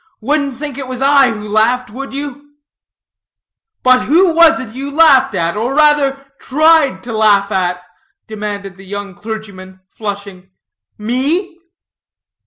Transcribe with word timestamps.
"Wouldn't 0.19 0.55
think 0.57 0.79
it 0.79 0.87
was 0.87 0.99
I 0.99 1.29
who 1.29 1.47
laughed 1.47 1.91
would 1.91 2.11
you?" 2.11 2.55
"But 3.83 4.07
who 4.07 4.33
was 4.33 4.59
it 4.59 4.73
you 4.73 4.89
laughed 4.89 5.35
at? 5.35 5.55
or 5.55 5.75
rather, 5.75 6.25
tried 6.39 7.03
to 7.03 7.13
laugh 7.15 7.51
at?" 7.51 7.83
demanded 8.25 8.77
the 8.77 8.85
young 8.85 9.13
clergyman, 9.13 9.79
flushing, 9.89 10.49
"me?" 10.97 11.59